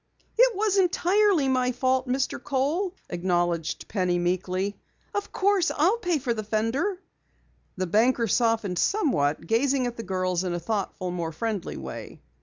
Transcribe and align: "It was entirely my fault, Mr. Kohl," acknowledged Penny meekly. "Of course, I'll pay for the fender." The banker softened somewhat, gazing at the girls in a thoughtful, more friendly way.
"It 0.35 0.55
was 0.55 0.77
entirely 0.77 1.47
my 1.47 1.71
fault, 1.73 2.07
Mr. 2.07 2.43
Kohl," 2.43 2.95
acknowledged 3.11 3.87
Penny 3.87 4.17
meekly. 4.17 4.75
"Of 5.13 5.31
course, 5.31 5.69
I'll 5.69 5.99
pay 5.99 6.17
for 6.17 6.33
the 6.33 6.43
fender." 6.43 6.99
The 7.77 7.85
banker 7.85 8.27
softened 8.27 8.79
somewhat, 8.79 9.45
gazing 9.45 9.85
at 9.85 9.97
the 9.97 10.01
girls 10.01 10.43
in 10.43 10.55
a 10.55 10.59
thoughtful, 10.59 11.11
more 11.11 11.31
friendly 11.31 11.77
way. 11.77 12.19